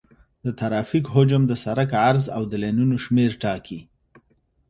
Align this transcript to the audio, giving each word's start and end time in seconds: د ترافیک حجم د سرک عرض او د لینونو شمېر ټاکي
د 0.45 0.47
ترافیک 0.59 1.05
حجم 1.15 1.41
د 1.47 1.53
سرک 1.63 1.89
عرض 2.07 2.23
او 2.35 2.43
د 2.51 2.53
لینونو 2.63 2.95
شمېر 3.05 3.31
ټاکي 3.41 3.79